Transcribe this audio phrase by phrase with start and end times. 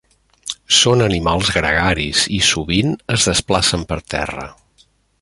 [0.77, 4.49] Són animals gregaris i, sovint, es desplacen per terra.